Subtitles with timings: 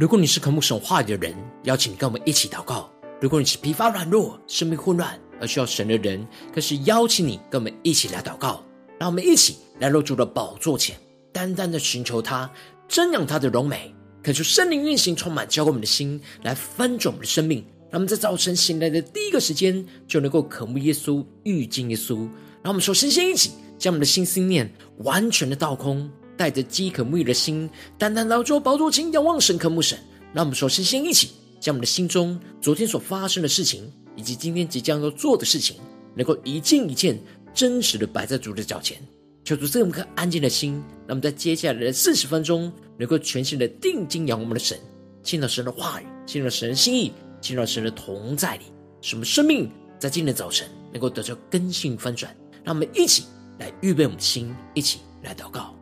[0.00, 2.88] 如果你是渴慕神话语的人，邀请你跟我们一起祷告；
[3.20, 8.64] 如果你是疲乏软弱、生命混乱而需要神的人，更是邀请你跟我们一起来祷告。
[8.98, 10.96] 让我们一起来入主的宝座前，
[11.34, 12.50] 单单的寻求他，
[12.88, 17.62] 瞻仰他的荣美，恳求圣灵运行，充满浇灌我们的心，来翻转我们的生命。
[17.90, 22.20] 让我们在早晨醒来的第一个时间，就能够渴慕耶稣、遇见耶稣。
[22.62, 26.10] 让我们首先先一起将我们的心思念完全的倒空。
[26.40, 27.68] 带着饥渴沐浴的心，
[27.98, 29.98] 单单劳作宝座前仰望神、渴慕神。
[30.32, 35.76] 让我们首先先一起将我们的心中昨天所发生的事情，以及今天即将要做的事情，
[36.14, 37.20] 能够一件一件
[37.52, 38.96] 真实的摆在主的脚前，
[39.44, 40.82] 求主赐我们颗安静的心。
[41.06, 44.80] 让我们在接下来的四十分钟，能够全心的定睛仰望我们的神，
[45.22, 48.64] 听到神的话语，听到神的心意，听到神的同在里，
[49.02, 52.34] 使我们生命在今天早晨能够得到根性翻转。
[52.64, 53.24] 让我们一起
[53.58, 55.76] 来预备我们的心，一起来祷告。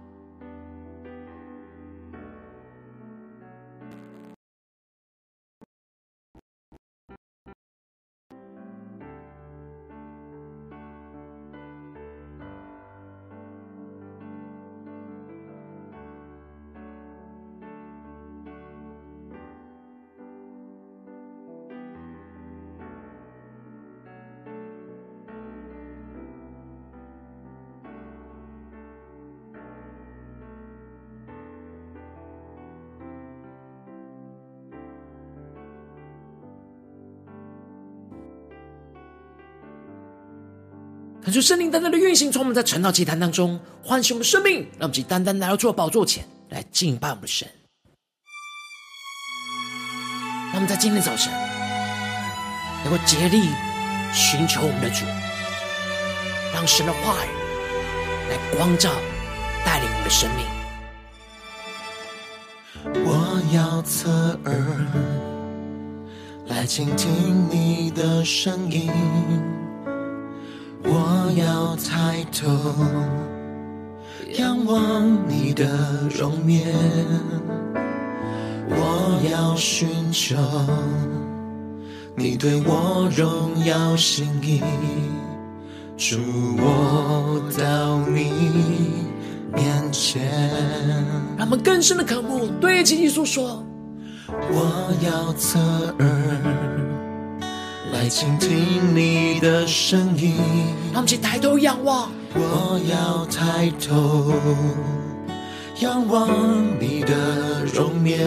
[41.28, 47.46] 感受圣灵单单的运行，从我们在晨祷祭坛当中唤醒我们生命，让我们去单单来到主的宝座前来敬拜我们的神。
[50.46, 51.30] 让我们在今天早晨
[52.82, 53.42] 能够竭力
[54.10, 55.04] 寻求我们的主，
[56.54, 57.28] 让神的话语
[58.30, 58.90] 来光照
[59.66, 60.46] 带领我们的生命。
[63.04, 64.10] 我要侧
[64.46, 64.86] 耳
[66.46, 68.90] 来倾听你的声音。
[71.28, 72.48] 我要抬头
[74.38, 75.68] 仰望你的
[76.18, 76.74] 容颜，
[78.70, 80.34] 我要寻求
[82.16, 84.62] 你对我荣耀心意，
[85.98, 86.16] 主，
[86.56, 88.32] 我到你
[89.52, 90.22] 面前。
[91.36, 93.62] 让我们更深的渴慕，对齐耶稣说：
[94.28, 95.58] 我要侧
[95.98, 96.87] 耳。
[97.98, 100.36] 来倾听你的声音，
[100.92, 102.08] 让我们一起抬头仰望。
[102.32, 104.32] 我要抬头
[105.80, 106.28] 仰望
[106.78, 108.24] 你的容颜，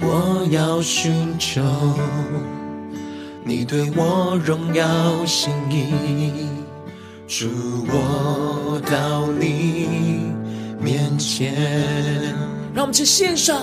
[0.00, 1.62] 我要寻求
[3.44, 5.86] 你对我荣耀心意，
[7.28, 7.46] 主，
[7.86, 10.32] 我到你
[10.80, 11.54] 面前。
[12.74, 13.62] 让我们去献上。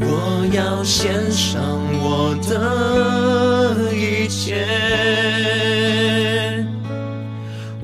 [0.00, 1.62] 我要献上
[2.00, 4.64] 我的一切，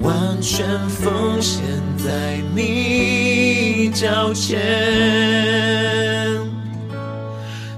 [0.01, 1.63] 完全奉献
[1.97, 4.59] 在你脚前，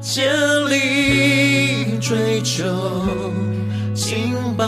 [0.01, 0.31] 竭
[0.69, 2.65] 力追求
[3.95, 4.65] 敬拜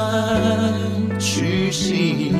[1.18, 2.32] 屈膝，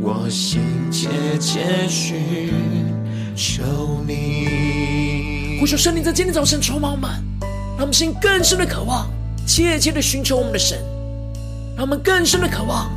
[0.00, 0.60] 我心
[0.90, 2.52] 切切寻
[3.34, 5.27] 求你。
[5.58, 7.10] 呼求圣灵在今天早晨充满我们，
[7.76, 9.10] 让我们心更深的渴望，
[9.44, 10.78] 切切的寻求我们的神，
[11.76, 12.88] 让我们更深的渴望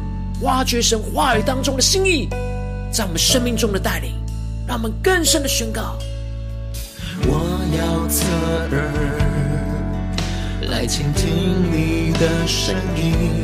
[0.44, 2.30] 挖掘神话语当中的心意，
[2.92, 4.14] 在我们生命中的带领，
[4.68, 5.98] 让我们更深的宣告。
[7.24, 8.28] 我要侧
[8.76, 8.92] 耳
[10.70, 13.42] 来倾听你的声音，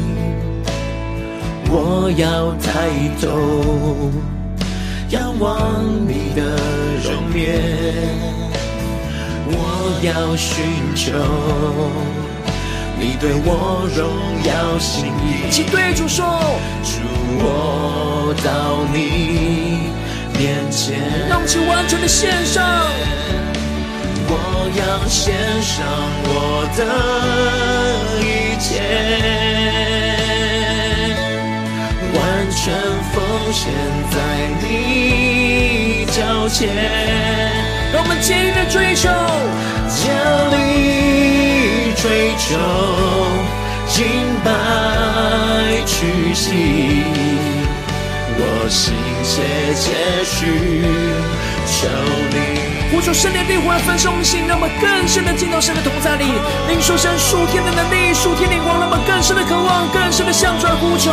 [1.72, 4.12] 我要抬头
[5.10, 6.56] 仰望你的
[7.04, 7.77] 容颜。
[10.02, 10.64] 要寻
[10.96, 11.12] 求
[13.00, 14.08] 你对我荣
[14.44, 16.26] 耀心意，请对主说，
[16.84, 17.00] 主，
[17.40, 19.90] 我到你
[20.38, 22.64] 面前，让我们去完全的献上。
[24.30, 24.34] 我
[24.76, 25.86] 要献上
[26.26, 26.80] 我的
[28.20, 28.26] 一
[28.60, 28.68] 切，
[32.14, 32.20] 完
[32.52, 32.56] 全
[33.14, 33.16] 奉
[33.54, 33.72] 献
[34.12, 34.16] 在
[34.62, 37.67] 你脚前。
[37.94, 39.10] 让我们竭力的追求，
[39.88, 40.12] 竭
[40.52, 42.58] 力追求，
[43.88, 44.06] 敬
[44.44, 44.48] 拜
[45.86, 47.06] 屈膝，
[48.38, 48.94] 我心
[49.24, 49.42] 切
[49.74, 50.84] 切许
[51.66, 51.88] 求
[52.32, 52.38] 你。
[52.92, 56.26] 呼求圣灵的火来焚烧我们心，让我们更深的进到神的同在里，
[56.68, 61.12] 领受神属天的能力、属天灵光，让我们更深的渴望、更深的向主呼求。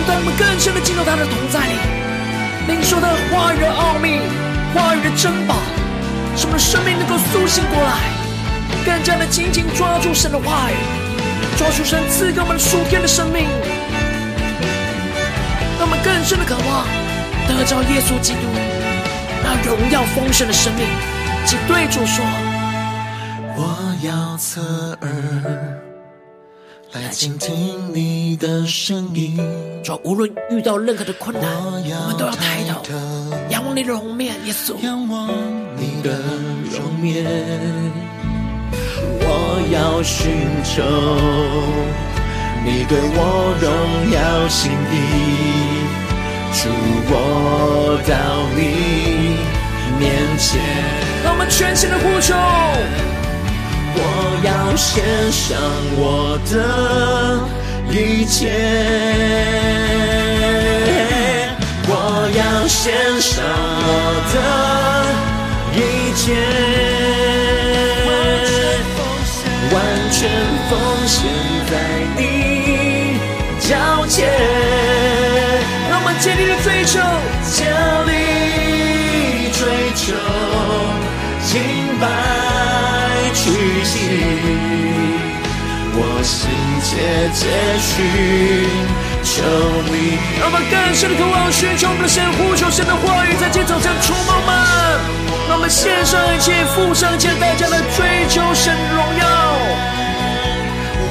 [0.00, 1.76] 主带我们更深的进入他的同在里，
[2.72, 4.16] 领受他的话语的奥秘，
[4.72, 5.56] 话语的珍宝，
[6.34, 8.00] 使我们的生命能够苏醒过来，
[8.86, 10.74] 更加的紧紧抓住神的话语，
[11.58, 13.44] 抓住神赐给我们的属天的生命，
[15.76, 16.88] 让我们更深的渴望
[17.44, 18.48] 得着耶稣基督
[19.44, 20.88] 那荣耀丰盛的生命，
[21.44, 22.24] 即对主说：
[23.54, 25.89] 我要侧耳。
[26.92, 29.38] 来倾听你的声音。
[29.84, 31.72] 主，无论遇到任何的困难，我，
[32.02, 32.96] 我们都要抬头，
[33.48, 34.74] 仰望你的容面，耶稣。
[34.82, 35.28] 仰望
[35.76, 36.18] 你的
[36.72, 37.24] 容面，
[39.20, 40.32] 我要寻
[40.64, 40.82] 求
[42.64, 43.70] 你对我荣
[44.10, 44.94] 耀心意，
[46.52, 46.68] 主，
[47.08, 47.14] 我
[48.08, 48.12] 到
[48.56, 48.60] 你
[50.00, 50.60] 面前。
[51.22, 52.34] 让我们全心的呼求。
[53.94, 53.98] 我
[54.44, 55.58] 要献上
[55.96, 56.54] 我的
[57.90, 57.94] 一
[58.24, 58.38] 切，
[61.88, 61.92] 我
[62.36, 63.42] 要献上
[63.86, 63.88] 我
[64.32, 64.36] 的
[65.74, 65.78] 一
[66.14, 66.22] 切，
[69.72, 69.76] 完
[70.10, 70.18] 全
[70.68, 70.70] 奉
[71.06, 71.18] 献
[71.70, 71.72] 在
[72.16, 72.20] 你
[73.58, 73.68] 脚
[74.06, 74.18] 前。
[75.90, 76.92] 让我们竭力的追求，
[77.50, 77.58] 竭
[78.06, 78.10] 力
[79.52, 79.60] 追
[79.96, 80.14] 求，
[81.44, 81.50] 敬
[82.00, 82.99] 拜。
[83.32, 83.50] 屈
[83.84, 83.98] 膝，
[85.94, 86.50] 我心
[86.82, 86.90] 切
[87.34, 87.40] 切
[87.78, 87.88] 寻
[89.22, 89.42] 求
[89.90, 90.18] 你。
[90.38, 94.48] 让我们更深的渴望寻求我们的神，呼求神的话语，在今早晨触摸们。
[95.48, 99.26] 让我们献上一切，付上一切代价来追求神荣耀，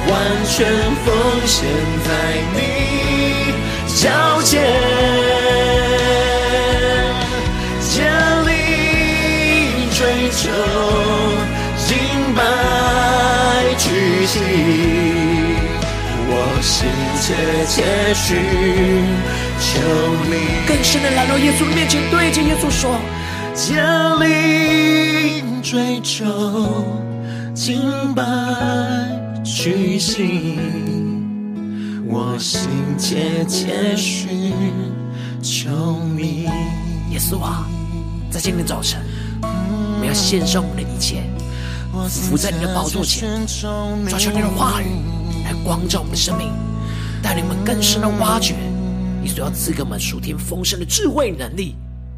[0.08, 0.16] 完
[0.48, 0.66] 全
[1.04, 1.12] 奉
[1.46, 1.68] 献
[2.04, 2.08] 在
[2.56, 3.52] 你
[4.00, 4.08] 脚
[4.42, 4.79] 前，
[17.30, 17.36] 切
[17.66, 18.36] 切寻
[19.60, 19.78] 求
[20.28, 20.66] 你。
[20.66, 22.98] 更深的来到耶稣的面前，对着耶稣说：
[23.54, 23.80] 竭
[24.18, 26.24] 力追求，
[27.54, 28.22] 敬拜
[29.44, 30.58] 举心，
[32.08, 32.68] 我心
[32.98, 34.52] 切切寻
[35.40, 35.70] 求
[36.16, 36.48] 你。
[37.10, 37.64] 耶稣啊，
[38.28, 39.00] 在今天早晨，
[39.42, 41.22] 我们要献上我们的一切。
[42.08, 44.86] 伏在你的宝座前，抓住你的话语
[45.44, 46.50] 来光照我们的生命，
[47.22, 48.54] 带领我们更深的挖掘
[49.22, 51.76] 你所要赐给我们属天丰盛的智慧能力。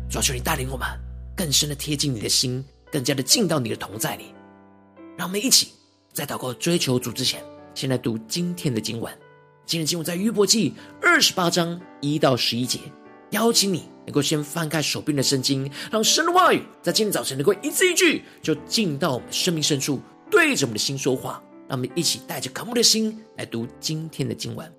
[0.08, 0.86] 主要求你带领我们
[1.36, 4.26] 更深的贴近你的心，更加的进到你的同在里。
[5.16, 5.68] 让我们一起
[6.12, 7.42] 在祷告追求主之前，
[7.74, 9.12] 先来读今天的经文。
[9.66, 12.78] 今天经文在约伯记二十八章一到十一节。
[13.30, 20.00] 邀请你能够先翻开手边的圣经，让神的话语在今天早晨能够一字一句就进到我们生命深处，
[20.30, 21.42] 对着我们的心说话。
[21.68, 24.70] 让我们一起带着渴慕的心来读今天的经文。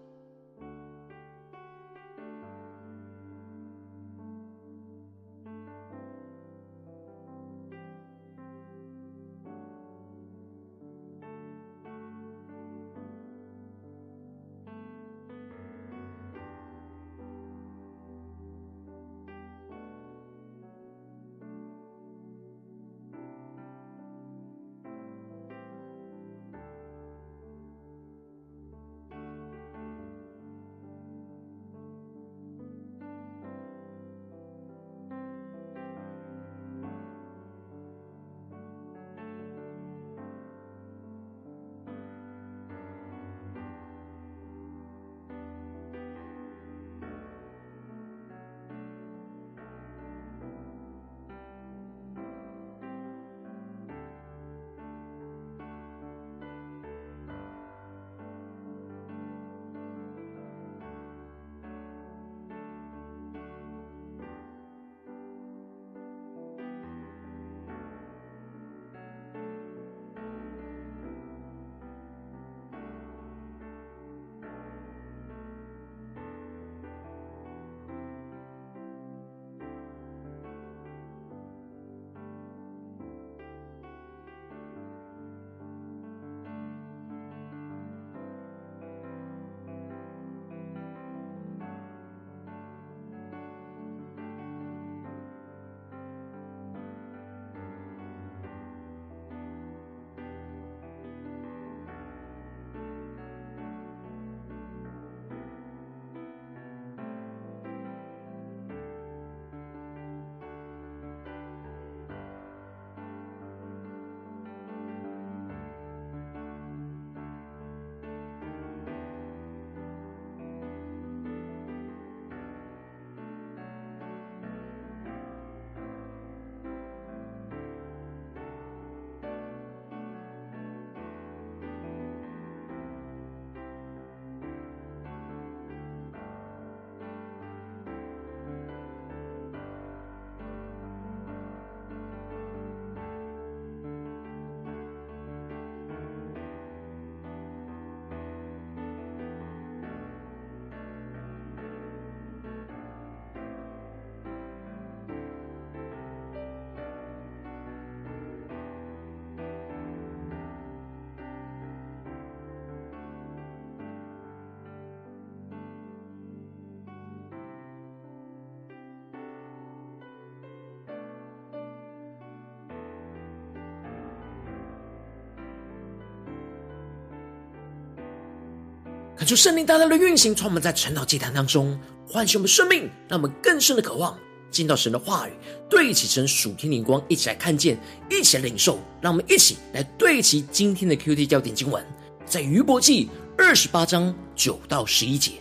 [179.23, 184.19] 恳求圣灵大大的运行，从我们在晨祷祭坛当中唤醒我们生命，让我们更深的渴望
[184.51, 185.31] 进到神的话语，
[185.69, 188.77] 对齐神属天灵光，一起来看见，一起来领受。
[188.99, 191.81] 让我们一起来对齐今天的 QT 焦点经文，
[192.25, 195.31] 在余伯记二十八章九到十一节，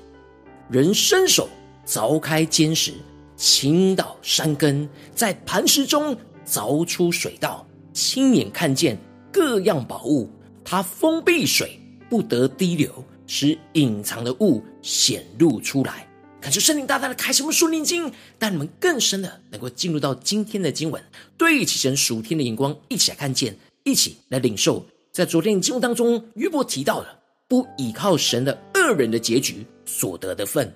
[0.70, 1.48] 人伸手
[1.84, 2.92] 凿开坚石，
[3.34, 8.96] 倾倒山根，在磐石中凿出水道，亲眼看见
[9.32, 10.30] 各样宝物，
[10.64, 13.04] 他封闭水，不得滴流。
[13.34, 16.06] 使隐藏的物显露出来，
[16.38, 21.02] 感谢圣灵大大的开什么属灵经，带你们更深的能够进入到今天的经文，
[21.38, 24.84] 对起神属天的眼光，一起来看见，一起来领受。
[25.10, 30.70] 在昨天的经文当中，约伯提到了不倚靠神的恶人的结局所得的份，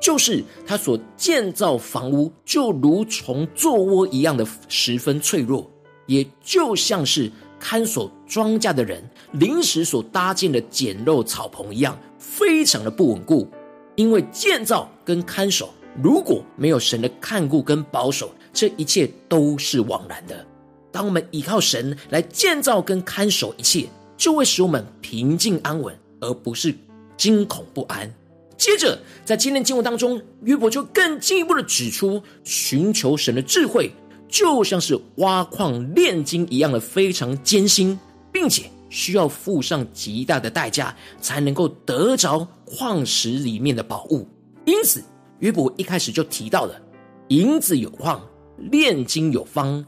[0.00, 5.70] 就是他所建造房屋就如同坐窝一样的十分脆弱，
[6.06, 7.30] 也就像是。
[7.58, 13.48] 看守庄稼的人临时所搭建的简陋草棚一样，非常的不稳固。
[13.96, 20.46] 因为建造跟看守如果没有神的看顾跟保守，这一切都是枉然的。
[20.92, 26.74] 当我们依靠神来建造跟看守一切，就会使我们平静安稳，而不是
[27.16, 28.08] 惊恐不安。
[28.56, 33.92] 接着，在今天经文当中，约伯就更进一步的指出，寻求神的智慧。
[34.28, 37.98] 就像是挖矿炼金一样的非常艰辛，
[38.30, 44.28] 并且需要付上极大的代价才能够得着矿石里面的宝物。
[44.64, 45.02] 因此，
[45.38, 46.80] 约伯一开始就提到了
[47.28, 48.20] 银子有矿，
[48.58, 49.84] 炼金有方，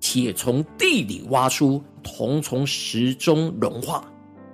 [0.00, 4.04] 铁从地里挖出，铜从石中融化。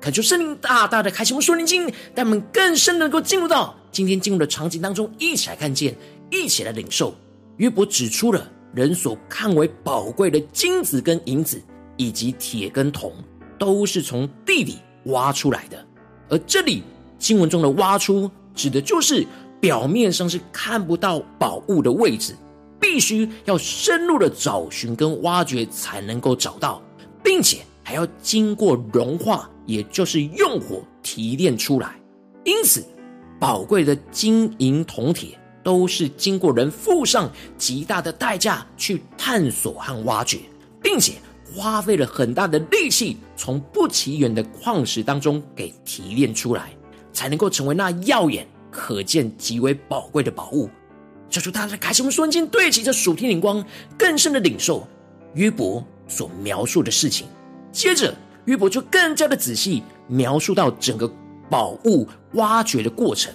[0.01, 5.97] 恳求圣灵大大的开启我们属灵经，带我们更深的能够进入到今天进入的场景当中，一起来看见，
[6.31, 7.15] 一起来领受。
[7.57, 8.51] 约伯指出了。
[8.75, 11.63] 人所看为宝贵的金子跟银子，
[11.97, 13.13] 以及铁跟铜，
[13.59, 15.87] 都是从地里挖出来的。
[16.29, 16.83] 而这里
[17.19, 19.27] 经文中的“挖出”，指的就是
[19.61, 22.35] 表面上是看不到宝物的位置，
[22.81, 26.83] 必须要深入的找寻跟挖掘才能够找到，
[27.23, 31.95] 并且还要经过融化，也就是用火提炼出来。
[32.43, 32.85] 因此，
[33.39, 35.39] 宝贵的金银铜铁。
[35.65, 37.29] 都是经过人付上
[37.59, 40.39] 极大的代价去探索和挖掘，
[40.83, 41.15] 并且
[41.57, 46.71] 花费了很大的力气，从不起眼的矿石当中给提炼出来，
[47.13, 50.69] 才能够成为那耀眼、可见、极为宝贵的宝物。
[51.31, 53.65] 求主大大开启我们瞬间对齐着属天灵光，
[53.99, 54.87] 更深的领受
[55.35, 57.27] 约伯所描述的事情。
[57.73, 61.11] 接着，约伯就更加的仔细描述到整个
[61.49, 63.33] 宝物挖掘的过程，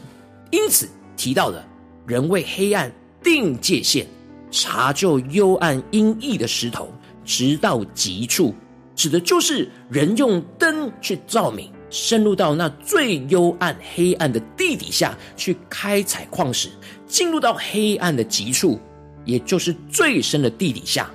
[0.51, 1.65] 因此提到了。
[2.09, 4.03] 人为黑暗定界限，
[4.49, 6.91] 查究幽暗阴翳的石头，
[7.23, 8.51] 直到极处，
[8.95, 16.67] 指的就是人用灯去照明，深入到那最幽暗黑暗的地底下去开采矿石，
[17.05, 18.79] 进入到黑暗的极处，
[19.23, 21.11] 也就是最深的地底下。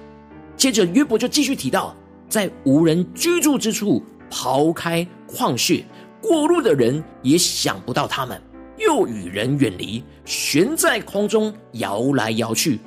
[0.57, 1.93] 接着约伯就继续提到，
[2.29, 5.85] 在无人居住之处刨开矿穴，
[6.23, 8.41] 过路的人也想不到他们。
[8.79, 12.81] 又与人远离，悬在空中摇来摇去。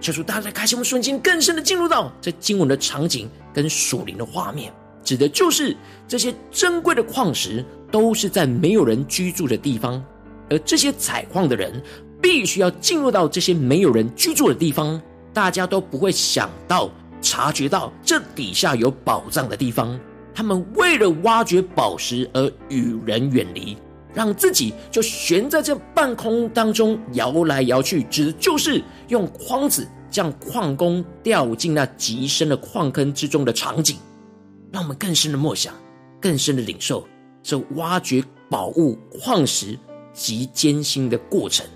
[0.00, 4.72] 求主大家开心我们瞬间更深的进入到这经文的场景跟属灵的画面，
[5.04, 5.76] 指的就是
[6.08, 10.02] 这些珍贵的矿石都是在没有人居住的地方，
[10.48, 11.82] 而这些采矿的人
[12.20, 15.00] 必须要进入到这些没有人居住的地方，
[15.34, 20.00] 大家都不会想到、察觉到这底下有宝藏的地方。
[20.32, 23.76] 他们为了挖掘宝石而与人远离。
[24.14, 33.96] 让自己就悬在这半空当中摇来摇去，指的就是用筐子将矿工掉进那极深的矿坑之中的场景。
[34.72, 35.74] 让我们更深的默想，
[36.20, 37.04] 更深的领受
[37.42, 39.76] 这挖掘宝物矿石
[40.12, 41.66] 极艰辛的过程。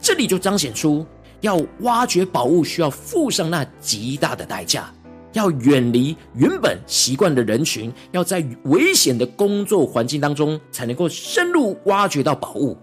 [0.00, 1.04] 这里就彰显出，
[1.40, 4.93] 要挖掘宝物需要付上那极大的代价。
[5.34, 12.76] 要远离原本习惯的人群，要在危险的工作环境当中，才能够深入挖掘到宝物。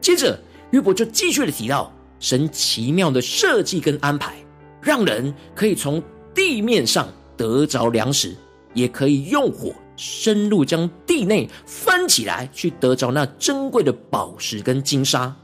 [0.00, 0.38] 接着，
[0.70, 4.34] 约伯就继续的提到神奇妙的设计跟安排，
[4.80, 6.02] 让人可以从
[6.34, 8.34] 地面上得着粮食，
[8.74, 15.34] 也可以用火深入将地内翻起来，去得着那珍贵的宝石跟金沙。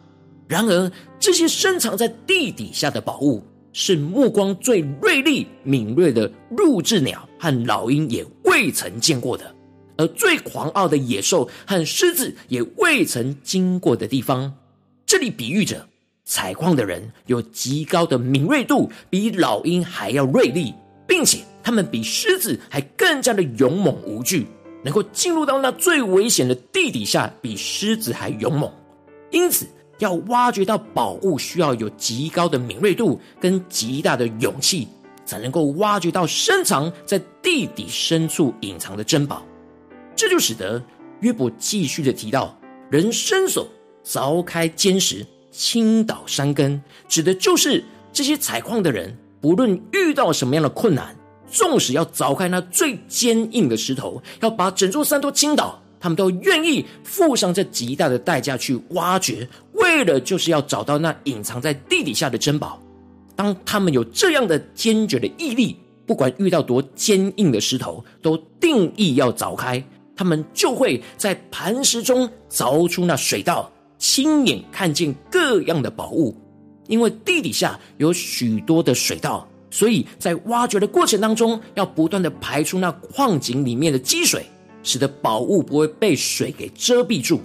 [0.47, 3.43] 然而，这些深藏在地底下的宝物，
[3.75, 9.55] 是目光最锐利、敏锐的鹭雉鸟和老鹰也未曾见过的，
[9.99, 14.55] 而最狂傲的野兽和狮子也未曾经过的地方。
[15.05, 15.87] 这里比喻着
[16.25, 20.73] 采矿的人有极高的敏锐度，比老鹰还要锐利，
[21.07, 24.47] 并且他们比狮子还更加的勇猛无惧。
[24.85, 28.71] 能够进入到那最危险的地底下，比狮子还勇猛。
[29.31, 29.67] 因此，
[29.99, 34.89] 要挖掘到宝物，需要有极高的敏锐度跟极大的勇气，
[35.25, 39.43] 才能够挖掘到深藏在地底深处隐藏的珍宝。
[40.17, 40.83] 这就使得
[41.21, 42.57] 约伯继续的提到，
[42.91, 43.69] 人伸手
[44.05, 51.17] 凿开坚石，倾倒山根，指的就是这些采矿的人，不论遇到什么样的困难。
[51.47, 62.79] 纵使要凿开那最坚硬的石头，要把整座山都倾倒，他们都愿意付上这极大的代价去挖掘，为了就是要找到那隐藏在地底下的珍宝。
[63.35, 69.83] 当他们有这样的坚决的毅力，不管遇到多坚硬的石头，都定义要凿开，
[70.15, 76.37] 他们就会在磐石中凿出那水道，亲眼看见各样的宝物，
[76.87, 79.49] 因为地底下有许多的水道。
[79.71, 84.45] 所以在挖掘的过程当中，要不断的排出那矿井里面的积水，
[84.85, 87.41] 使得宝物不会被水给遮蔽住。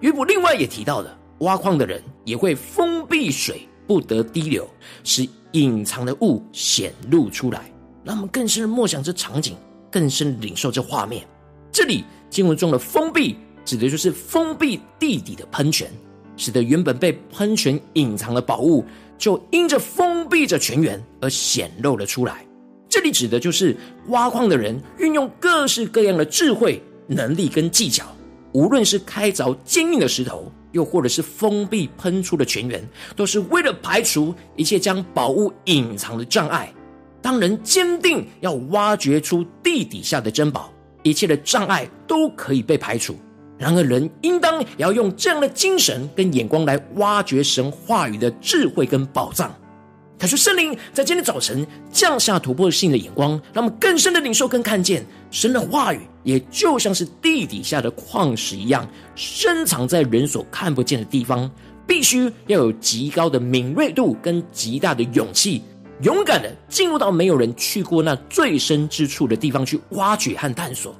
[0.00, 4.68] 约伯另外也提到了，挖矿的人也会封闭水，不得滴流，
[5.04, 7.70] 使隐藏的物显露出来。
[8.02, 9.56] 让我们更深默想这场景，
[9.90, 11.24] 更深领受这画面。
[11.70, 15.90] 这里经文中的封闭，指的就是封闭地底的喷泉，
[16.36, 18.84] 使得原本被喷泉隐藏的宝物。
[19.18, 22.46] 就因着封闭着泉源而显露了出来。
[22.98, 23.76] 这里指的就是
[24.08, 28.04] 挖矿的人运用各式各样的智慧、能力跟技巧，
[28.50, 32.84] 无论是开凿坚硬的石头，又或者是封闭喷出的泉源，
[33.14, 36.74] 都是为了排除一切将宝物隐藏的障碍。
[37.22, 40.72] 当人坚定要挖掘出地底下的珍宝，
[41.04, 43.14] 一切的障碍都可以被排除。
[43.56, 49.54] 然而，人应当也要用这样的精神跟眼光来挖掘神话语的智慧跟宝藏。
[50.18, 61.50] 他说：“圣灵在今天早晨降下突破性的眼光，让我们更深的领受跟看见神的话语，也就像是地底下的矿石一样，深藏在人所看不见的地方。
[61.86, 65.62] 必须要有极高的敏锐度跟极大的勇气，
[66.02, 70.94] 勇敢的进入到没有人去过那最深之处的地方去挖掘和探索。”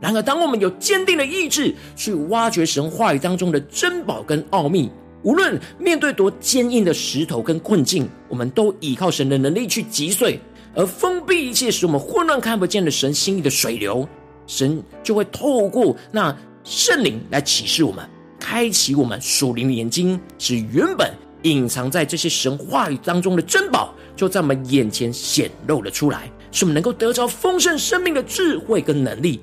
[0.00, 4.90] 然而，当我们有坚定的意志去挖掘神话语当中的珍宝跟奥秘，
[5.22, 10.40] 无论面对多坚硬的石头跟困境，我们都依靠神的能力去击碎，
[10.74, 14.08] 而封闭一切使我们混乱看不见的神心意的水流，
[14.46, 18.04] 神就会透过那圣灵来启示我们，
[18.38, 29.40] 开启我们属灵的眼睛，使原本隐藏在这些神话语当中的珍宝，就在我们眼前显露了出来，使我们能够得着丰盛生命的智慧跟能力。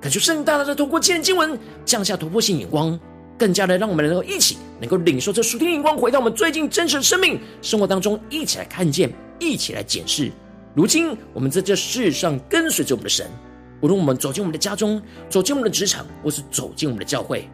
[0.00, 2.98] 感谢圣灵大大的透过今天经文降下突破性眼光，
[3.40, 10.30] 更加的让我们能够一起能够领受这属天荧光，回到我们最近真实的生命生活当中，一起来看见，一起来检视。
[10.74, 13.26] 如今我们在这世上跟随着我们的神，
[13.80, 15.00] 无论我们走进我们的家中，
[15.30, 17.48] 走进我们的职场，或是走进我们的教会，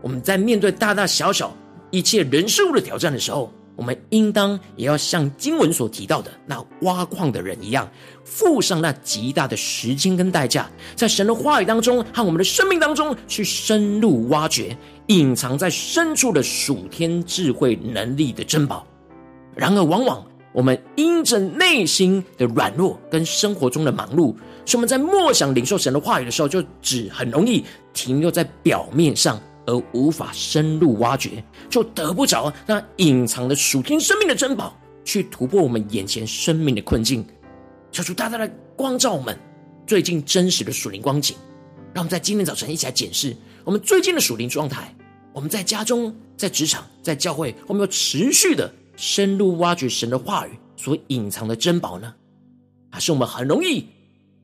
[0.00, 1.54] 我们在面对大大小小
[1.90, 3.52] 一切人事物的挑战的时候。
[3.80, 7.90] 我们应当也要像经文所提到的那挖矿的人一样，
[8.26, 18.86] 付上那极大的时间跟代价，在神的话语当中和我们的生命当中去深入挖掘隐藏在深处的属天智慧能力的珍宝。
[19.56, 24.34] 然而，往往我们因着内心的软弱跟生活中的忙碌，
[24.66, 27.64] 所以我们在默想领受神的话语的时候，就只很容易
[27.94, 29.40] 停留在表面上。
[29.70, 37.24] 而无法深入挖掘，就得不着那隐藏的属天生命的珍宝，去突破我们眼前生命的困境。
[37.92, 39.38] 求主大大的光照我们
[39.86, 41.36] 最近真实的属灵光景，
[41.94, 44.92] 让我们在今天早晨一起来检视我们最近的属灵状态。
[45.32, 52.12] 我们在家中、在职场、在教会，我们要持续的深入挖掘神的话语所隐藏的珍宝呢？
[52.90, 53.86] 还是我们很容易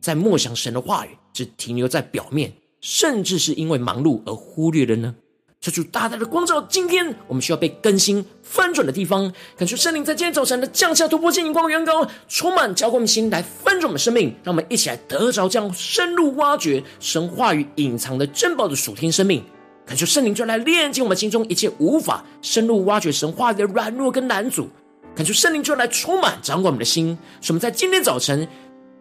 [0.00, 2.52] 在默想神的话语，只停留在表面？
[2.86, 5.16] 甚至是因为忙碌而忽略了呢？
[5.60, 9.32] 求主大大的光照，今天我们需要被更新翻转的地方。
[9.56, 19.42] 感谢圣灵在今天早晨的降下突破性眼光的远高，充满浇灌我们心来翻转我们生命，让我们一起来得着这样深入挖掘神话语隐藏的珍宝的属天生命。
[19.84, 24.68] 感谢圣灵就来炼净我们心中一切无法深入挖掘神话的软弱跟难阻。
[25.16, 28.46] 感谢圣灵就来充满掌管我们的心，使我们在今天早晨。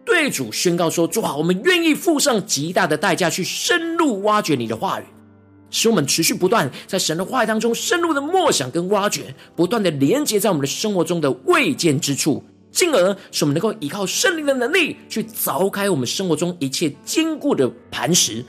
[0.06, 5.04] 对主宣告说：“主啊，我们愿意付上极大的代价去深入挖掘你的话语，
[5.68, 18.44] 使我们持续不断在神的话语当中深入的默想跟挖掘，不断的连接在我们的生活中的未见之处，进而使我们能够依靠圣灵的能力去凿开我们生活中一切坚固的磐石、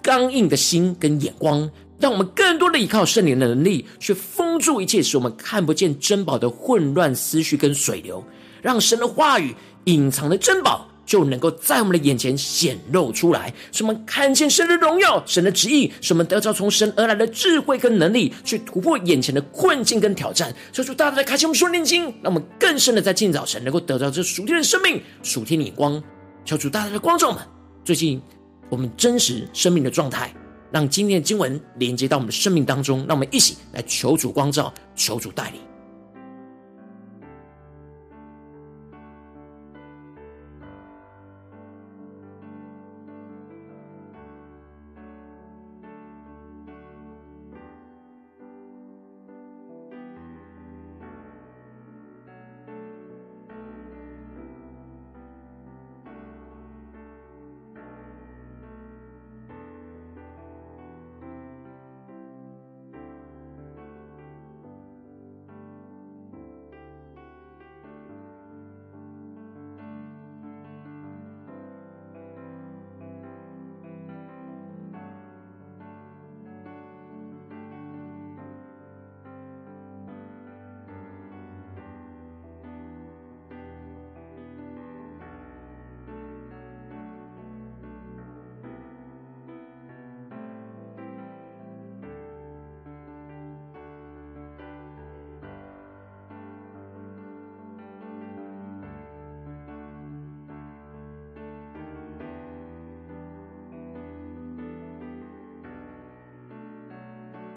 [0.00, 1.70] 刚硬的心跟眼光，
[2.00, 8.24] 让我们更多的依靠圣灵的能力去封住一切使我们看不见珍宝的混乱思绪跟水流，
[8.62, 20.50] 让神的话语隐藏的珍宝。”就能够在我们的眼前显露出来，使我们看见神的荣耀、神的旨意，使我们得着从神而来的智慧跟能力，去突破眼前的困境跟挑战。
[20.72, 26.02] 求主大大的开启我们属灵经，让我们更深的在今早晨能够得到这属天的生命、属天的眼光。
[26.46, 27.42] 求主大大的光照们，
[27.84, 28.18] 最近
[28.70, 30.32] 我们真实生命的状态，
[30.70, 35.60] 让今天的经文连接到我们的生命当中，让我们一起来求主光照、求主带领。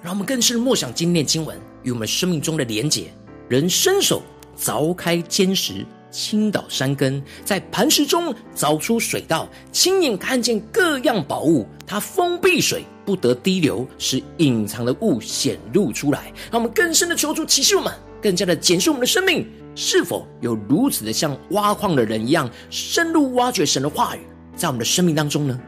[0.05, 3.11] 让我们更深默想今天的经文与我们生命中的连结。
[3.49, 4.21] 人伸手
[4.55, 11.67] 凿开坚石，倾倒山根，在磐石中凿出水道，亲眼看见各样宝物。
[11.87, 16.31] 他封闭水，不得滴流，使隐藏的物显露出来。
[16.51, 17.91] 让我们更深的求主启示我们，
[18.21, 24.19] 更加的检视我们的生命，是否有如此的像挖矿的人一样，深入挖掘神的话语，
[24.55, 25.59] 在我们的生命当中呢？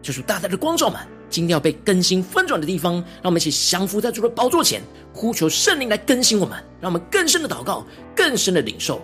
[0.00, 0.98] 就是大大的光照们。
[1.28, 4.80] 今天要被更新翻转的地方，让我们一起降服在主的宝座前，
[5.12, 7.84] 呼求圣灵来更新我们，让我们更深的祷告，
[8.14, 9.00] 更深的领受。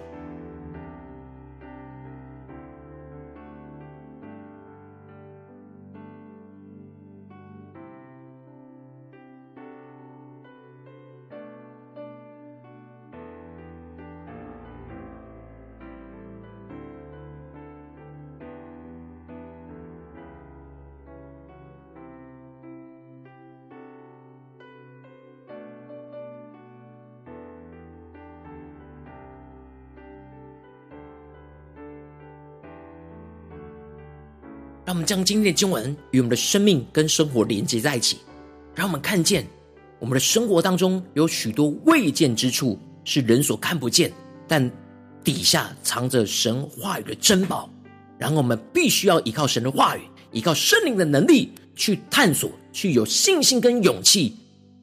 [35.05, 38.19] 将今天的经文与我们的生命跟生活连接在一起，
[38.75, 39.47] 让我们看见
[39.99, 44.13] 我们的生活当中有许多未见之处，是人所看不见，
[44.49, 44.71] 但
[45.23, 47.69] 底下藏着神话语的珍宝。
[48.19, 54.37] 然后我们必须要依靠神的话语，依靠圣灵的能力去探索，去有信心跟勇气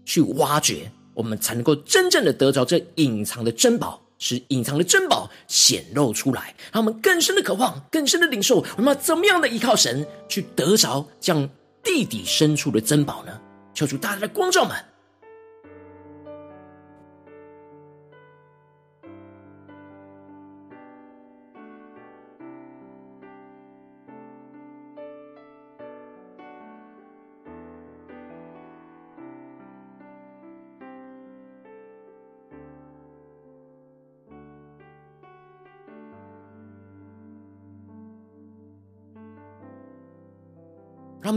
[0.05, 4.01] 去挖掘，我们才能够真正的得着这隐藏的珍宝。
[4.19, 8.63] 使隐藏的珍宝显露出来，让我们更深的渴望，更深的领受。
[8.77, 11.49] 我们要怎么样的依靠神去得着这样
[11.82, 13.39] 地底深处的珍宝呢？
[13.73, 14.75] 求主大大的光照们。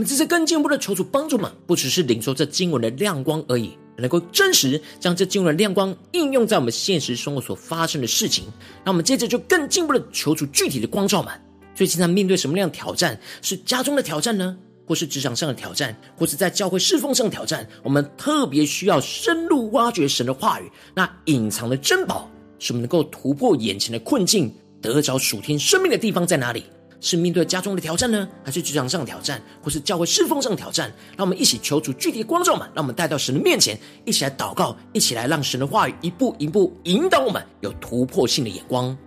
[0.03, 8.43] 们这次更进一步的求主帮助们，不只是领受这经文的亮光而已，能够真实将这经文的亮光应用在我们现实生活所发生的事情。
[8.83, 11.33] 那我们接着就更进一步的求主具体的光照们。
[11.73, 13.17] 最近在面对什么样的挑战？
[13.41, 14.57] 是家中的挑战呢？
[14.85, 15.97] 或是职场上的挑战？
[16.17, 17.65] 或是在教会侍奉上挑战？
[17.81, 26.65] 我们特别需要深入挖掘神的话语，那隐藏的珍宝，使我们能够突破眼前的困境，得着属天生命的地方在哪里？
[27.03, 30.89] 是面对家中的挑战呢，还是职场上的挑战，或是教会侍奉上的挑战？
[31.17, 38.97] 让我们一起求主具体的光照嘛，让我们带到神的面前，一起来祷告，一起来让神的话语一步一步引导我们，有突破性的眼光。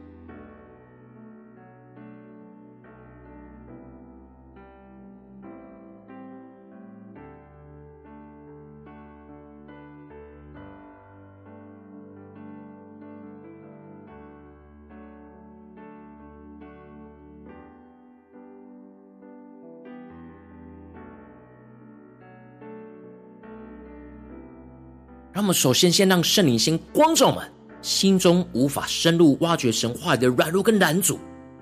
[25.47, 27.49] 们首先先让圣灵先光照我们
[27.81, 31.19] 心中无法深入挖掘神话的软弱跟拦阻，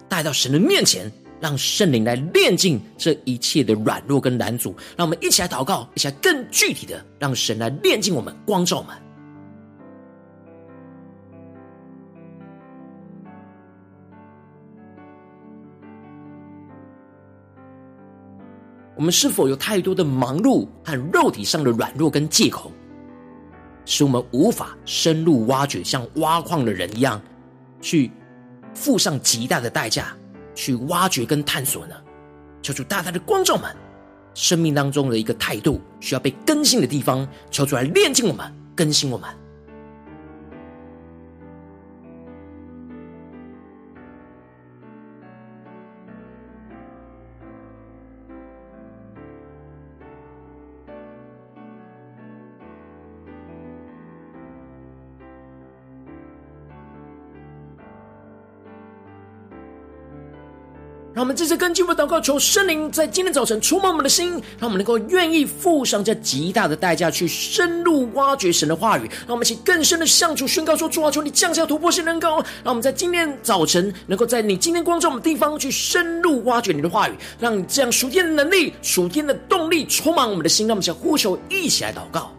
[0.09, 4.75] 带到神的面前，让圣灵来炼净这一切的软弱跟拦阻。
[4.97, 8.97] 让我们一起来祷告，一起来更具体的让神来炼净我们，光照我们。
[18.97, 22.71] 我们是否有太多的忙碌和肉体上的软弱跟借口，
[23.85, 27.21] 使我们无法深入挖掘，像挖矿的人一样，
[27.81, 28.11] 去
[28.75, 30.17] 付上极大的代价
[30.55, 31.95] 去挖掘跟探索呢？
[32.63, 33.75] 求主大大的光照们，
[34.35, 39.29] 生命当中的一个态度需要被更新的地方，求主来炼净我们，更新我们。
[61.15, 69.03] 让我们这次更进一步祷告，求圣灵在今天早晨触摸我们的心，让我们能够愿意付上这极大的代价，去深入挖掘神的话语。
[69.21, 80.67] 让我们一起更深的向主宣告说：主啊，求你降下突破性恩膏，让我们在今天早晨能够在你今天光照我们的地方，去深入挖掘你的话语，让你这样属天的能力、属天的动力充满我们的心。
[80.67, 82.34] 让我们一起呼求，一起来祷告。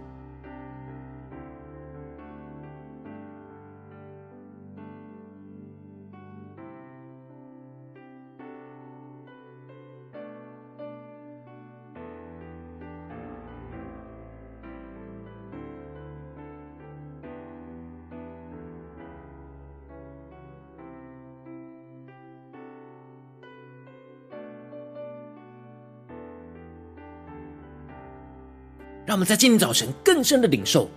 [29.16, 30.92] 让我们在今天早晨更深的领受，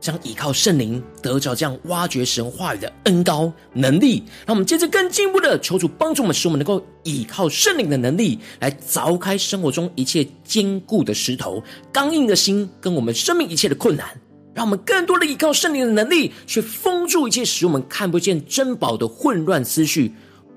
[0.00, 4.22] 将依靠圣灵得着这样挖掘神话语的恩膏能力。
[4.46, 11.60] 让我们接着更进一步的求主帮助我们，使我们能够依靠圣灵的能力来凿开生活中一切坚固的石头、
[11.92, 14.06] 刚硬的心，跟我们生命一切的困难。
[14.54, 20.14] 让我们更多的依靠圣灵的能力，去封住一切使我们看不见珍宝的混乱思绪。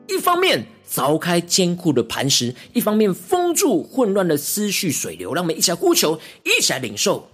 [0.08, 7.28] 一方面，凿开坚固的磐石，一方面封住混乱的思绪水流，让我们一起来呼求，一起来领受。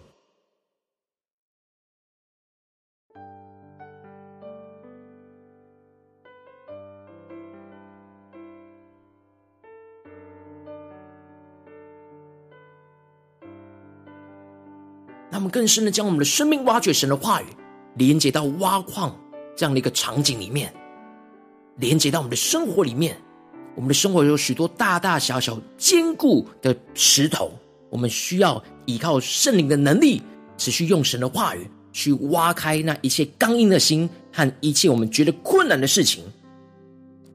[15.29, 17.45] 让我们更深的将我们的生命挖掘神的话语，
[17.95, 19.19] 连接到挖矿
[19.55, 20.71] 这样的一个场景里面，
[21.77, 23.17] 连接到我们的生活里面。
[23.75, 27.51] 我们的生活有许多大大小小坚固的石头，
[27.89, 30.21] 我们需要依靠圣灵的能力，
[30.57, 36.23] 持续用神的话语去挖开那一切刚硬的心和一切我们觉得困难的事情，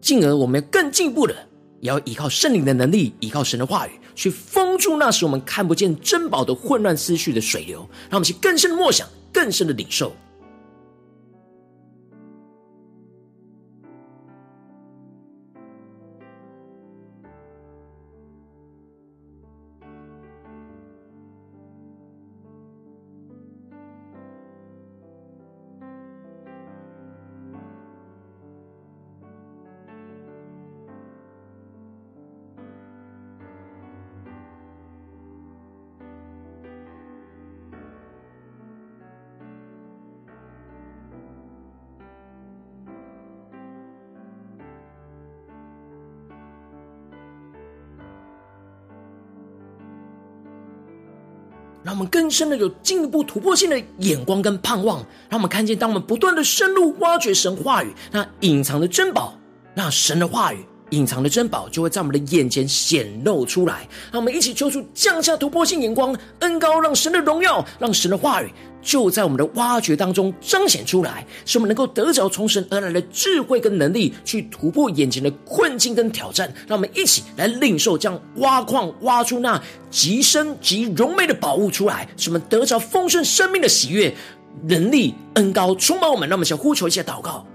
[0.00, 1.34] 进而我们更进步的，
[1.80, 10.12] 也要依靠圣灵的能力，依靠神的话语去封住那时我们看不见珍宝的混乱思绪的水流，让我们去更深的默想，更深的领受。
[51.88, 54.98] 让我们更深的有进一步突破性的眼光跟盼望，
[55.30, 59.32] 让我们看见，当我们不断的深入挖掘神话语，那隐藏的珍宝，
[59.72, 63.88] 那神的话语隐藏的珍宝就会在我们的眼前显露出来。
[64.12, 68.52] 让我们一起求主降下突破性眼光，恩高，让神的荣耀，让神的话语。
[68.80, 76.52] 就在我们的挖掘当中彰显出来，使我们能够得着从神而来的智慧跟能力，去突破眼前的困境跟挑战。
[76.66, 79.60] 让我们一起来领受将挖矿挖出那
[79.90, 84.14] 极深极荣美的宝物出来，使我们得着丰盛生命的喜悦、
[84.64, 86.28] 能力、恩高充满我们。
[86.28, 87.46] 让我们想呼求一下祷告。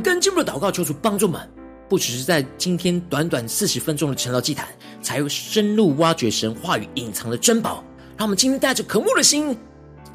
[0.00, 1.38] 们更进一步的祷告，求主帮助们，
[1.86, 4.66] 不只是在今天短短四十分钟的晨祷祭坛，
[5.02, 7.84] 才有深入挖掘神话语隐藏的珍宝。
[8.16, 9.56] 让我们今天带着渴慕的心，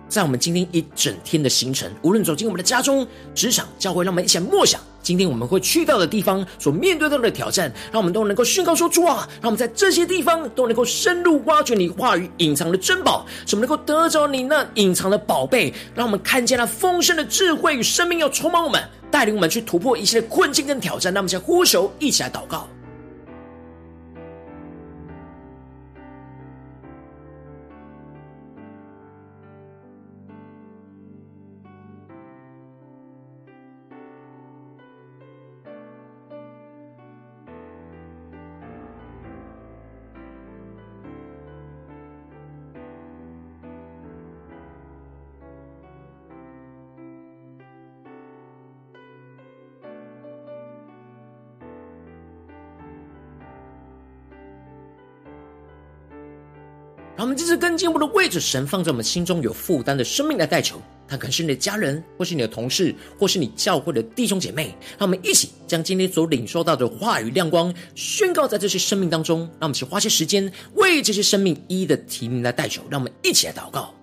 [0.08, 4.80] 在我们今天一整天的行程，无论走进我们的家中、职场、教会，让我们一起来默想。
[5.02, 21.14] 今天我们会去到的地方，所面对到的挑战，让我们都能够宣告说：主啊，让我们在这些地方都能够深入挖掘你话语隐藏的珍宝，使我们能够得着你那隐藏的宝贝，让我们看见那丰盛的智慧与生命要充满我们，带领我们去突破一切的困境跟挑战。
[21.14, 22.68] 让我们先呼求，一起来祷告。
[57.36, 64.76] 这是跟进一步的位置神放在我们心中有负担的生命来代求，他可能是你的家人，或是你的同事，或是你教会的弟兄姐妹。
[64.98, 69.40] 让我们一起将今天所领受到的话语亮光宣告在这些生命当中。
[69.60, 72.82] 让我们去花些时间为这些生命一一的提名来代求。
[72.90, 73.94] 让我们一起来祷告。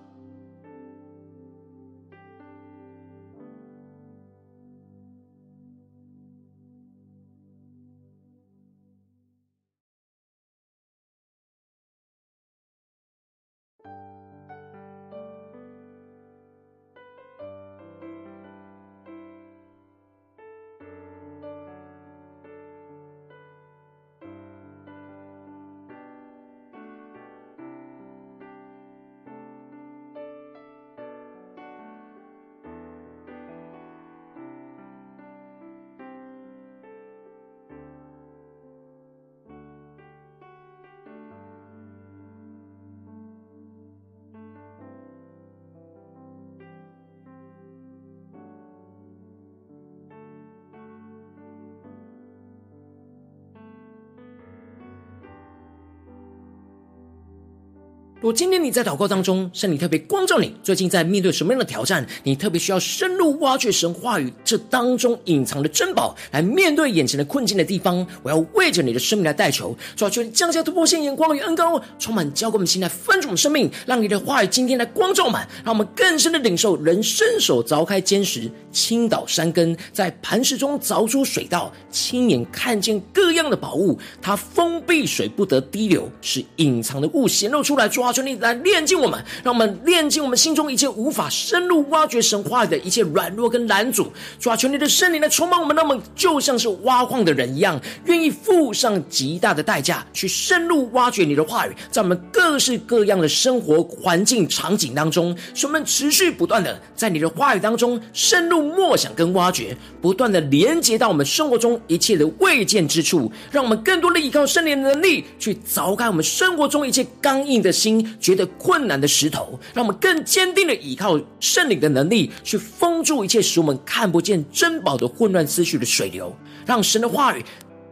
[58.23, 62.07] 如果今天你在祷告当中，圣灵特别光照你，最近在面对什么样的挑战？
[62.23, 68.07] 你特别需要深入挖掘神话语这当中隐藏的珍宝，来面对眼前的困境的地方。
[68.21, 83.99] 我要为着你的生命来代求，主啊，求你降下突破性眼光与恩膏，充满交给我们心来分足我们生命，让你的话语今天来光照满，让我们更深的领受人伸手凿开坚石，倾倒山根，在磐石中凿出水道，亲眼看见各样的宝物。
[84.21, 87.89] 它封闭水不得滴流，使隐藏的物显露出来。
[87.89, 88.12] 抓。
[88.13, 94.09] 求你来炼净我们，让我们炼净我们心中一切无法深入挖掘神话语的一切软弱跟拦阻。
[94.39, 118.02] 主啊，求你的圣灵来充满我们，让我们就像是挖矿的人一样，愿意付上极大的代价去深入挖掘你的话语，在我们各式各样的生活环境场景当中，使我们持续不断的在你的话语当中深入默想跟挖掘，不断的连接到我们生活中一切的未见之处，让我们更多的依靠圣灵的能力去凿开我们生活中一切刚硬的心。
[118.19, 126.35] 觉得困难的石头，让我们更坚定的依靠圣灵的能力，去封住一切使我们看不见珍宝的混乱思绪的水流，
[126.65, 127.43] 让神的话语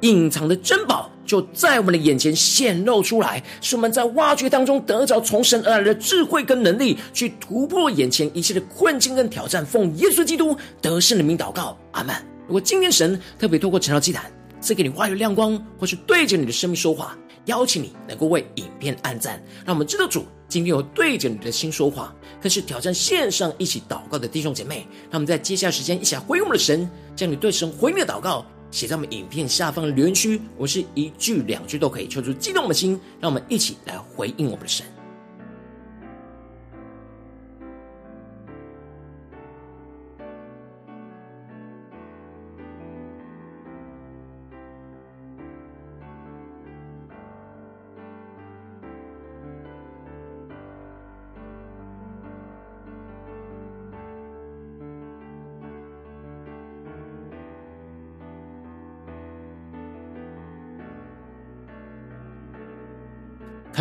[0.01, 9.63] 隐藏的珍宝就在我们的眼前显露出来，使我们在挖掘当中得着从神而来的智慧跟能力，去突破眼前一切的困境跟挑战。
[9.63, 12.15] 奉耶稣基督得胜的名祷告，阿门。
[12.47, 14.25] 如果今天神特别透过晨祷祭坛
[14.59, 17.15] 赐给你话语亮光，或是对着你的生命说话。
[17.45, 22.13] 邀请你能够为影片按赞，让我们知道主今天有对着你的心说话。
[22.41, 30.41] 更是挑战线上一起祷告的弟兄姐妹，让我们在接下来时间一起来回应我们的神，将你对神回应的祷告写在我们影片下方的留言区。
[30.57, 34.85] 我是一句两句都可以，求出激动我们的心，让我们一起来回应我们的神。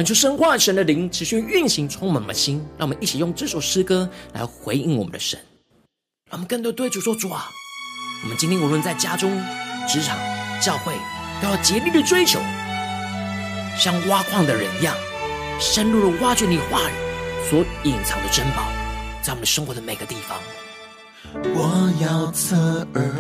[0.01, 2.57] 恳求神化神的灵持续运行，充满我们的心。
[2.79, 5.39] 让我们一起用这首诗歌来回应我们的神。
[6.31, 7.51] 让我们更多对主说：“主啊，
[8.23, 9.31] 我们今天无论在家中、
[9.87, 10.17] 职场、
[10.59, 10.95] 教会，
[11.43, 12.41] 都要竭力的追求，
[13.77, 14.97] 像挖矿的人一样，
[15.61, 16.95] 深入的挖掘你话语
[17.51, 18.73] 所隐藏的珍宝，
[19.21, 20.39] 在我们生活的每个地方。
[21.45, 22.57] 我要侧
[22.95, 23.15] 耳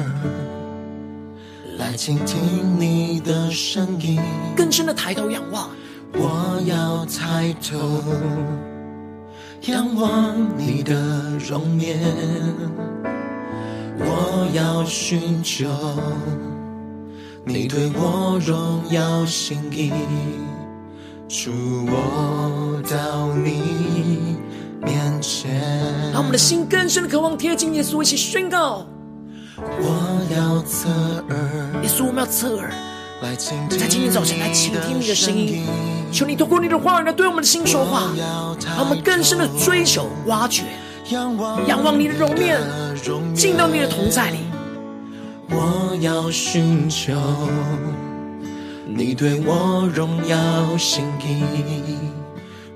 [1.76, 4.18] 来倾听你的声音，
[4.56, 5.68] 更深的抬头仰望。”
[6.14, 7.78] 我要抬头
[9.62, 10.94] 仰望你的
[11.48, 11.98] 容颜，
[13.98, 15.66] 我要寻求
[17.44, 19.92] 你对我荣耀心意，
[21.28, 21.50] 主
[21.86, 24.36] 我到你
[24.82, 25.50] 面前。
[26.12, 28.86] 让我们的心更深的渴望贴近耶稣，一起宣告。
[29.58, 30.88] 我要侧
[31.28, 32.72] 耳，耶稣，我们要侧耳，
[33.20, 33.36] 在
[33.86, 35.66] 今天早晨来倾听你的声音。
[36.10, 38.10] 求你透过你的话语来对我们的心说话，
[38.64, 40.62] 让我们更深的追求、挖掘，
[41.10, 42.58] 仰望你的容面，
[43.34, 44.38] 进到你的同在里。
[45.50, 47.12] 我要寻求
[48.86, 51.44] 你对我荣耀心意，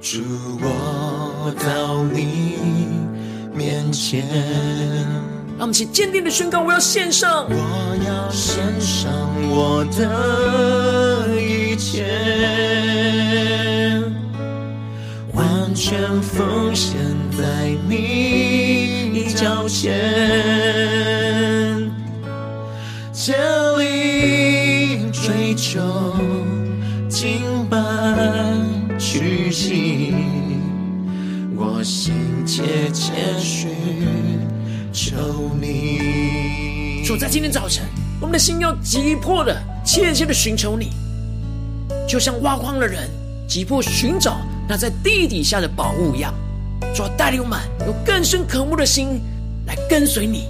[0.01, 0.21] 主
[0.61, 2.57] 我到你
[3.55, 5.34] 面前。
[5.57, 9.13] 让我们一起坚定的宣告：我要献上，我要献上
[9.49, 12.05] 我的一切，
[15.33, 16.97] 完全奉献
[17.39, 19.93] 在你脚前，
[23.13, 23.35] 竭
[23.79, 25.81] 力追求
[27.09, 27.79] 敬拜
[28.99, 30.13] 屈膝，
[31.57, 32.13] 我心
[32.45, 33.69] 切切许。
[34.95, 35.17] 求
[35.61, 37.85] 你，主在今天早晨，
[38.21, 40.93] 我们的心要急迫的、切切的寻求你，
[42.07, 43.11] 就像挖矿的人
[43.49, 44.37] 急迫寻找
[44.69, 46.33] 那在地底下的宝物一样。
[46.95, 49.21] 主要带领我们有更深渴慕的心
[49.67, 50.47] 来跟随你。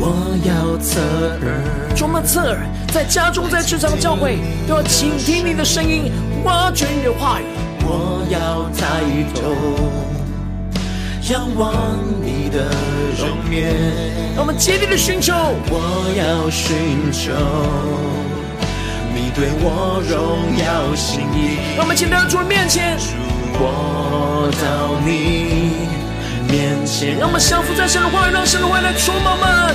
[0.00, 1.00] 我要侧
[1.40, 6.10] 耳，主，我们侧耳，在家中、在职场、教会，都要倾听你的声音，
[6.42, 7.44] 挖掘你的话语。
[7.86, 9.54] 我要抬头。
[11.30, 11.72] 仰望
[12.20, 12.23] 你
[12.54, 12.70] 的
[13.18, 13.74] 容颜，
[14.36, 15.34] 让我们竭力的寻求。
[15.68, 17.32] 我要寻求
[19.12, 21.58] 你对我荣耀心意。
[21.76, 23.10] 让我们请到主的面前，主
[23.58, 25.88] 我到你
[26.48, 27.18] 面前。
[27.18, 29.74] 让我们降服在神的话语，让神的话语来充满我们。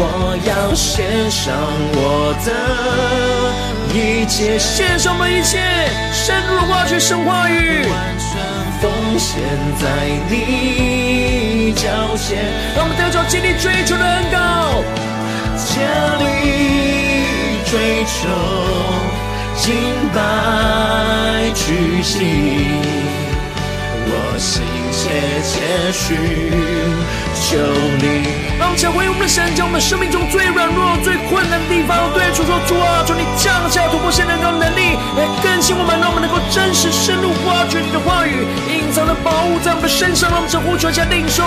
[0.00, 1.52] 我要献上
[1.92, 2.48] 我的
[3.92, 5.60] 一切，献上我们一切，
[6.10, 7.84] 深入的挖掘神话语。
[8.80, 9.42] 奉献
[9.80, 9.86] 在
[10.30, 12.38] 你脚前，
[12.76, 14.84] 让我们带着竭力追求的恩膏，
[15.56, 15.80] 竭
[16.22, 16.24] 力
[17.64, 18.28] 追求
[19.56, 19.74] 敬
[20.14, 20.16] 拜
[21.54, 22.14] 屈膝。
[24.10, 24.62] 我心
[25.08, 26.18] 切切寻
[27.34, 27.56] 求
[27.98, 28.28] 你，
[28.58, 41.42] 让我们回我们的神，将我们生命中最软弱、最困难的地方，对主说：主啊，求你降下突破性的能力，来更新我们，让我们能够真实深入挖掘你的话语，隐藏的宝物在我们的身上，让我们呼求下领受。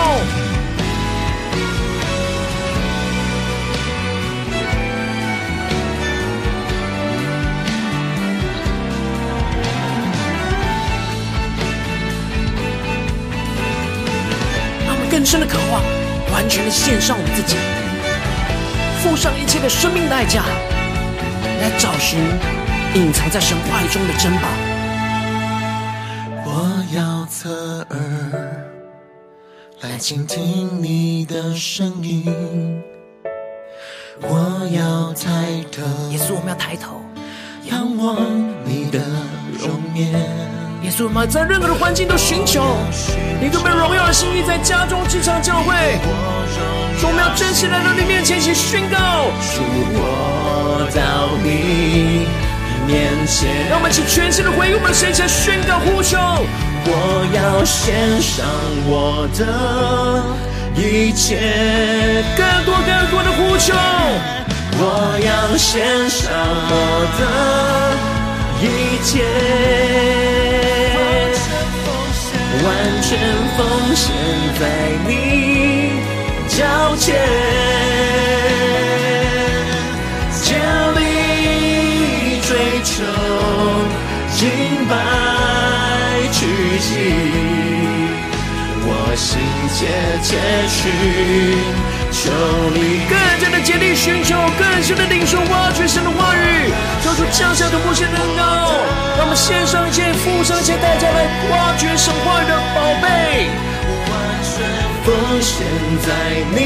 [15.11, 15.83] 更深的渴望，
[16.31, 17.57] 完全的献上我们自己，
[19.03, 20.41] 付上一切的生命代价，
[21.59, 22.17] 来找寻
[22.95, 24.47] 隐藏在神话语中的珍宝。
[26.45, 27.99] 我要侧耳
[29.81, 32.81] 来倾听你的声音，
[34.21, 37.01] 我要抬头，耶稣，我们要抬头
[37.69, 38.15] 仰望
[38.63, 38.99] 你的
[39.59, 40.50] 容颜。
[40.91, 42.61] 耶稣，我们在任何的环境都寻求
[43.39, 45.73] 你个被荣耀的心意，在家中、职场、教会，
[46.99, 49.31] 说我们要真实来到你面前，一起宣告。
[49.55, 49.63] 主
[49.95, 52.27] 我到你
[52.85, 56.17] 面前，让我们一起全心的回应我们的神，前宣告呼求。
[56.83, 58.43] 我要献上
[58.85, 59.41] 我的
[60.75, 61.39] 一切，
[62.35, 63.73] 更多更多的呼求。
[64.83, 66.27] 我要献上
[66.67, 67.23] 我的
[68.59, 70.50] 一切。
[72.63, 72.67] 完
[73.01, 73.09] 全
[73.57, 73.59] 奉
[73.95, 74.13] 献
[74.59, 74.61] 在
[75.07, 75.09] 你
[76.49, 77.15] 脚前，
[80.43, 80.45] 竭
[80.95, 80.99] 力
[82.41, 82.49] 追
[82.83, 82.91] 求
[84.35, 84.39] 敬
[84.89, 84.91] 拜
[86.31, 86.39] 屈
[86.79, 86.89] 膝，
[88.83, 89.29] 我心
[89.73, 89.79] 切
[90.21, 90.29] 切
[90.67, 90.79] 去
[92.23, 92.29] 求
[92.71, 96.71] 你，更加的竭力寻求，更深的领受挖掘神的话语，
[97.03, 98.43] 求出降下突破性的恩膏。
[99.17, 103.49] 让我们献上一切，付上一切代价来挖掘神话语的宝贝，
[104.05, 104.13] 完
[104.45, 104.53] 全
[105.03, 105.09] 奉
[105.41, 105.65] 献
[106.05, 106.07] 在
[106.53, 106.59] 你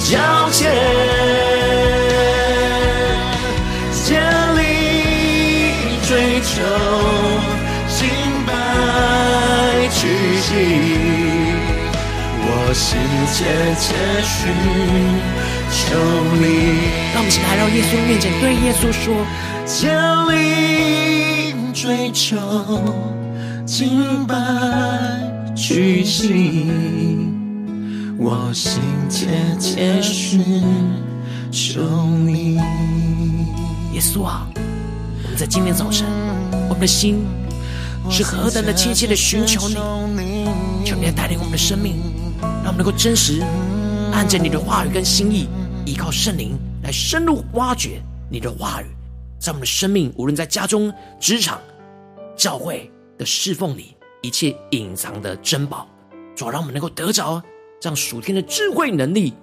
[0.00, 0.18] 脚
[0.50, 0.74] 前，
[4.04, 4.18] 竭
[4.56, 4.60] 力
[6.08, 6.50] 追求
[7.88, 8.02] 敬
[8.44, 8.50] 拜
[9.92, 10.02] 屈
[10.42, 11.13] 膝，我
[12.74, 12.98] 心
[13.32, 13.44] 切
[13.78, 14.52] 切寻
[15.70, 15.96] 求
[16.34, 16.44] 你。
[17.14, 19.14] 让我们一起来到耶稣面前，对耶稣说。
[19.66, 19.88] 竭
[20.28, 22.36] 力追求
[23.64, 24.36] 敬拜
[25.56, 27.32] 举行，
[28.18, 29.26] 我心切
[29.58, 30.62] 切寻
[31.50, 31.80] 求
[32.26, 32.56] 你。
[33.94, 34.46] 耶稣啊，
[35.22, 36.06] 我们在今天早晨，
[36.68, 37.24] 我们的心
[38.10, 39.76] 是何等的切切的寻求你，
[40.84, 41.94] 求你来带领我们的生命，
[42.62, 43.40] 让我们能够真实
[44.12, 45.48] 按着你的话语跟心意，
[45.84, 48.86] 依靠圣灵来深入挖掘你的话语，
[49.38, 51.60] 在我们的生命，无论在家中、职场、
[52.36, 55.88] 教会的侍奉里，一切隐藏的珍宝，
[56.34, 57.42] 主要让我们能够得着
[57.80, 59.34] 这样属天的智慧能力，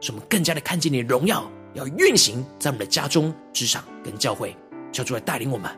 [0.00, 1.44] 使我们更加的看见你的荣耀。
[1.74, 4.54] 要运行在我们的家中、职场跟教会，
[4.92, 5.70] 求主来带领我们。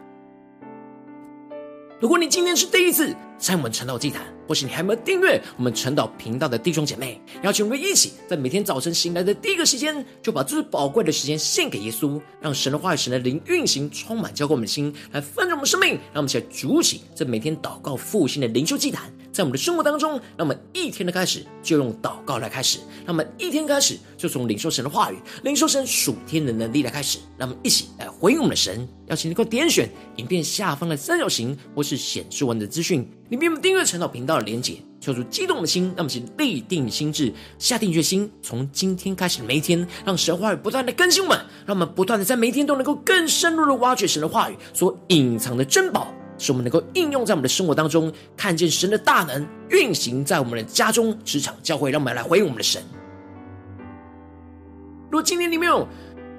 [2.00, 15.90] 如果你今天是第一次在我们晨祷祭坛，或是你还没有订阅我们晨祷频道的弟兄姐妹，邀请我们一起在每天早晨醒来的第一个时间，就把最宝贵的时间献给耶稣，让神的话语、神的灵运行，充满交给我们的心，来丰盛我们生命。
[16.12, 19.12] 让我们一起来筑起这每天祷告复兴的灵修祭坛。
[19.32, 27.18] 在我们的生活当中，让我们一天的开始就用祷告来开始；让我们一天开始就从领受神的话语、领受神属天的能力来开始。
[27.36, 28.88] 让我们一起来回应我们的神。
[29.08, 34.76] 邀请你能够点选影片下方的三角形，或是显示文的资讯，里面有订阅晨祷频道的连结。
[35.00, 46.12] 求主激动的心，让我们一起立定心志，下定决心，从今天开始每一天，让神话语不断的更新我们，让我们不断的在每一天都能够更深入的挖掘神的话语所隐藏的珍宝。
[46.36, 52.82] 使我们能够应用在我们的生活当中，看见神的大能运行在我们的家中、职场、教会，让我们来回应我们的神。
[55.10, 55.86] 如果今天你没有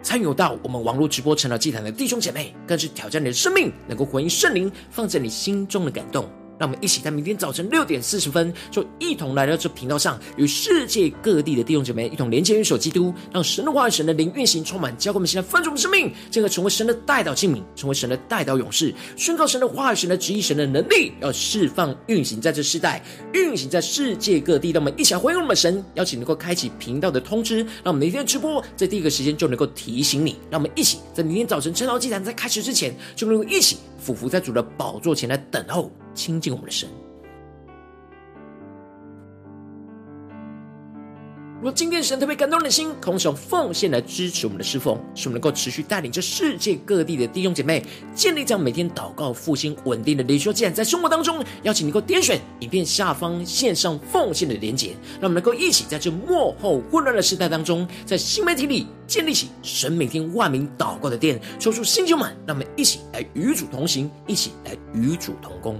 [0.03, 6.27] 参与到我们网络直播晨祷祭坛的弟兄姐妹，更是挑战你的生命，能够回应圣灵放在你心中的感动。
[6.57, 23.03] 让我们一起在明天早晨六点四十分，就一同来到这频道上，与世界各地的弟兄姐妹一同连接、元首基督，让神的话语、神的灵运行，充满，教给我们现在丰盛的生命，进而成为神的代祷器皿，成为神的代祷勇士，宣告神的话语、神的旨意、神的能力，要释放、运行在这世代，
[23.33, 24.71] 运行在世界各地。
[24.71, 30.37] 让我们一起来回应我们的神，邀请能够开启频道的通知，让我们每天直播在第一个时间就能够提醒你。
[30.49, 35.91] 让我们一起在明天早晨晨祷祭坛在开始之前，就能够一起俯伏在主的宝座前来等候。
[36.15, 36.89] 亲近我们的神。
[41.57, 50.53] 如果今天神特别感动你的心，空手奉献来支持我们的侍奉，使我们能够持续带领着世界各地的弟兄姐妹建立这样每天祷告复兴稳定的灵修。
[50.53, 54.89] 既然在生活当中，邀请你能够点选影片下方线上奉献的连结，
[55.19, 65.79] 让我们能够一起在这幕后混乱的时代当中，在新媒体里建立起神每天万名祷告的殿，抽出新酒满，让我们一起来与主同行，一起来与主同工。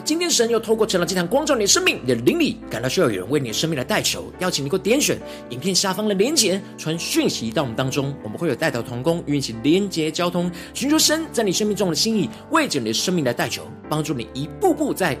[0.00, 5.18] 今天神又透过成了这堂光照你的生命，你的灵里感到需要有人为你的生命来代求，邀请你给我点选
[5.50, 15.16] 影片下方的连结，传讯息到我们当中，我们会有带头同工与你一起连结交通，寻求神在你生命中的心意，为着你的生命来代求，帮助你一步步在。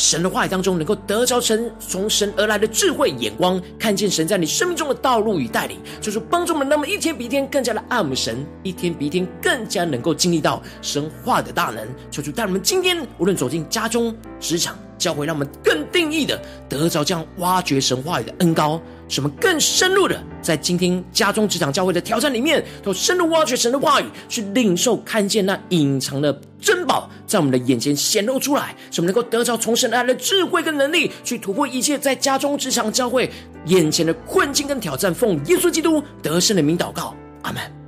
[0.00, 11.86] 神的话语当中，能够得着神从神而来的智慧眼光，看见神在你生命中的道路与带领，就是帮助我们，那么一天比一天更加的爱慕神，一天比一天更加能够经历到神话的大能。
[12.10, 18.80] 求主带我们今天无论走进家中、职场、教会，让我们更定义的得着这样挖掘神话里的恩高。
[19.10, 33.28] 什么更深入的在今天家中、职场、教会的挑战里面，都深入挖掘神的话语，去领受、看见那隐藏的珍宝，在我们的眼前显露出来，什么能够得着从神而来的智慧跟能力，去突破一切在家中、职场、教会
[33.66, 35.12] 眼前的困境跟挑战。
[35.12, 37.79] 奉耶稣基督得胜的名祷告，阿门。